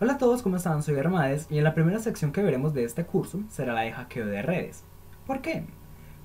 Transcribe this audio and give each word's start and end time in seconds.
Hola 0.00 0.12
a 0.12 0.18
todos, 0.18 0.42
¿cómo 0.42 0.54
están? 0.54 0.84
Soy 0.84 0.94
Hermades 0.94 1.48
y 1.50 1.58
en 1.58 1.64
la 1.64 1.74
primera 1.74 1.98
sección 1.98 2.30
que 2.30 2.40
veremos 2.40 2.72
de 2.72 2.84
este 2.84 3.04
curso 3.04 3.40
será 3.48 3.72
la 3.72 3.80
de 3.80 3.90
hackeo 3.90 4.26
de 4.26 4.42
redes. 4.42 4.84
¿Por 5.26 5.40
qué? 5.40 5.64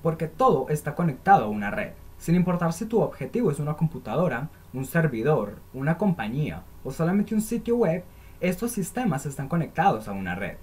Porque 0.00 0.28
todo 0.28 0.68
está 0.68 0.94
conectado 0.94 1.46
a 1.46 1.48
una 1.48 1.72
red. 1.72 1.90
Sin 2.16 2.36
importar 2.36 2.72
si 2.72 2.86
tu 2.86 3.00
objetivo 3.00 3.50
es 3.50 3.58
una 3.58 3.74
computadora, 3.74 4.48
un 4.72 4.84
servidor, 4.84 5.56
una 5.72 5.98
compañía 5.98 6.62
o 6.84 6.92
solamente 6.92 7.34
un 7.34 7.40
sitio 7.40 7.74
web, 7.74 8.04
estos 8.40 8.70
sistemas 8.70 9.26
están 9.26 9.48
conectados 9.48 10.06
a 10.06 10.12
una 10.12 10.36
red. 10.36 10.56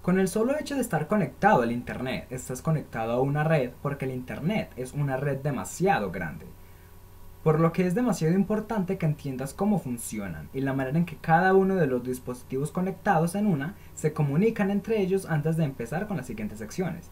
Con 0.00 0.18
el 0.18 0.26
solo 0.26 0.58
hecho 0.58 0.76
de 0.76 0.80
estar 0.80 1.08
conectado 1.08 1.60
al 1.60 1.72
Internet, 1.72 2.26
estás 2.30 2.62
conectado 2.62 3.12
a 3.12 3.20
una 3.20 3.44
red 3.44 3.72
porque 3.82 4.06
el 4.06 4.12
Internet 4.12 4.72
es 4.76 4.94
una 4.94 5.18
red 5.18 5.40
demasiado 5.40 6.10
grande. 6.10 6.46
Por 7.46 7.60
lo 7.60 7.72
que 7.72 7.86
es 7.86 7.94
demasiado 7.94 8.34
importante 8.34 8.98
que 8.98 9.06
entiendas 9.06 9.54
cómo 9.54 9.78
funcionan 9.78 10.48
y 10.52 10.62
la 10.62 10.72
manera 10.72 10.98
en 10.98 11.04
que 11.04 11.14
cada 11.14 11.54
uno 11.54 11.76
de 11.76 11.86
los 11.86 12.02
dispositivos 12.02 12.72
conectados 12.72 13.36
en 13.36 13.46
una 13.46 13.76
se 13.94 14.12
comunican 14.12 14.68
entre 14.68 15.00
ellos 15.00 15.26
antes 15.26 15.56
de 15.56 15.62
empezar 15.62 16.08
con 16.08 16.16
las 16.16 16.26
siguientes 16.26 16.58
secciones. 16.58 17.08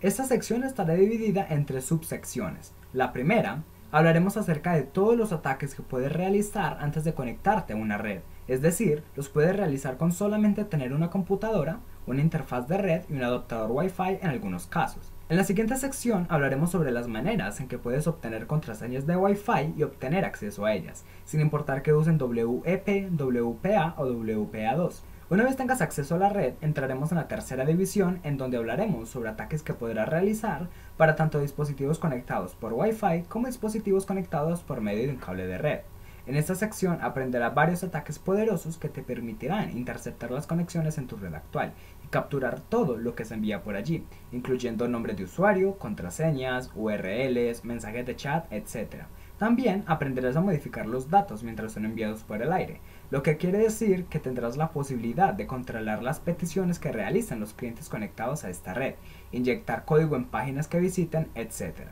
Esta 0.00 0.26
sección 0.26 0.62
estará 0.62 0.94
dividida 0.94 1.44
entre 1.50 1.80
subsecciones. 1.80 2.72
La 2.92 3.12
primera, 3.12 3.64
hablaremos 3.90 4.36
acerca 4.36 4.74
de 4.74 4.84
todos 4.84 5.16
los 5.16 5.32
ataques 5.32 5.74
que 5.74 5.82
puedes 5.82 6.12
realizar 6.12 6.78
antes 6.80 7.02
de 7.02 7.14
conectarte 7.14 7.72
a 7.72 7.76
una 7.76 7.98
red, 7.98 8.20
es 8.46 8.62
decir, 8.62 9.02
los 9.16 9.28
puedes 9.28 9.56
realizar 9.56 9.96
con 9.96 10.12
solamente 10.12 10.64
tener 10.64 10.92
una 10.92 11.10
computadora, 11.10 11.80
una 12.06 12.20
interfaz 12.20 12.68
de 12.68 12.78
red 12.78 13.02
y 13.08 13.14
un 13.14 13.24
adaptador 13.24 13.70
Wi-Fi 13.70 14.18
en 14.20 14.28
algunos 14.28 14.66
casos. 14.66 15.12
En 15.28 15.36
la 15.38 15.44
siguiente 15.44 15.76
sección 15.76 16.26
hablaremos 16.28 16.70
sobre 16.70 16.90
las 16.90 17.08
maneras 17.08 17.58
en 17.60 17.68
que 17.68 17.78
puedes 17.78 18.06
obtener 18.06 18.46
contraseñas 18.46 19.06
de 19.06 19.16
Wi-Fi 19.16 19.74
y 19.76 19.82
obtener 19.82 20.24
acceso 20.24 20.66
a 20.66 20.74
ellas, 20.74 21.04
sin 21.24 21.40
importar 21.40 21.82
que 21.82 21.94
usen 21.94 22.18
WEP, 22.20 23.10
WPA 23.12 23.94
o 23.96 24.06
WPA2. 24.06 25.00
Una 25.30 25.44
vez 25.44 25.56
tengas 25.56 25.80
acceso 25.80 26.16
a 26.16 26.18
la 26.18 26.28
red, 26.28 26.52
entraremos 26.60 27.10
en 27.10 27.16
la 27.16 27.28
tercera 27.28 27.64
división 27.64 28.20
en 28.22 28.36
donde 28.36 28.58
hablaremos 28.58 29.08
sobre 29.08 29.30
ataques 29.30 29.62
que 29.62 29.72
podrás 29.72 30.06
realizar 30.06 30.68
para 30.98 31.16
tanto 31.16 31.40
dispositivos 31.40 31.98
conectados 31.98 32.54
por 32.54 32.74
Wi-Fi 32.74 33.22
como 33.30 33.46
dispositivos 33.46 34.04
conectados 34.04 34.60
por 34.60 34.82
medio 34.82 35.06
de 35.06 35.14
un 35.14 35.16
cable 35.16 35.46
de 35.46 35.56
red. 35.56 35.80
En 36.24 36.36
esta 36.36 36.54
sección 36.54 36.98
aprenderás 37.02 37.52
varios 37.52 37.82
ataques 37.82 38.20
poderosos 38.20 38.78
que 38.78 38.88
te 38.88 39.02
permitirán 39.02 39.76
interceptar 39.76 40.30
las 40.30 40.46
conexiones 40.46 40.96
en 40.96 41.08
tu 41.08 41.16
red 41.16 41.34
actual 41.34 41.72
y 42.04 42.06
capturar 42.06 42.60
todo 42.60 42.96
lo 42.96 43.16
que 43.16 43.24
se 43.24 43.34
envía 43.34 43.64
por 43.64 43.74
allí, 43.74 44.06
incluyendo 44.30 44.86
nombres 44.86 45.16
de 45.16 45.24
usuario, 45.24 45.78
contraseñas, 45.78 46.70
URLs, 46.76 47.64
mensajes 47.64 48.06
de 48.06 48.14
chat, 48.14 48.46
etc. 48.52 49.06
También 49.36 49.82
aprenderás 49.88 50.36
a 50.36 50.40
modificar 50.40 50.86
los 50.86 51.10
datos 51.10 51.42
mientras 51.42 51.72
son 51.72 51.86
enviados 51.86 52.22
por 52.22 52.40
el 52.40 52.52
aire, 52.52 52.80
lo 53.10 53.24
que 53.24 53.36
quiere 53.36 53.58
decir 53.58 54.04
que 54.04 54.20
tendrás 54.20 54.56
la 54.56 54.70
posibilidad 54.70 55.34
de 55.34 55.48
controlar 55.48 56.04
las 56.04 56.20
peticiones 56.20 56.78
que 56.78 56.92
realizan 56.92 57.40
los 57.40 57.52
clientes 57.52 57.88
conectados 57.88 58.44
a 58.44 58.50
esta 58.50 58.74
red, 58.74 58.94
inyectar 59.32 59.84
código 59.84 60.14
en 60.14 60.26
páginas 60.26 60.68
que 60.68 60.78
visiten, 60.78 61.30
etc. 61.34 61.88